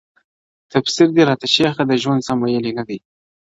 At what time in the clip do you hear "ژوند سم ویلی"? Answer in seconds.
2.01-2.71